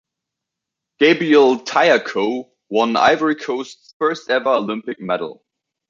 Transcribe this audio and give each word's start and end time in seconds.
Gabriel 0.97 1.59
Tiacoh 1.59 2.49
won 2.71 2.95
Ivory 2.97 3.35
Coast's 3.35 3.93
first 3.99 4.31
ever 4.31 4.49
Olympic 4.49 4.99
medal. 4.99 5.43